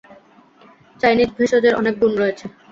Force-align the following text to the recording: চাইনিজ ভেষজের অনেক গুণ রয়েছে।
চাইনিজ 1.01 1.29
ভেষজের 1.37 1.73
অনেক 1.75 1.93
গুণ 2.01 2.11
রয়েছে। 2.17 2.45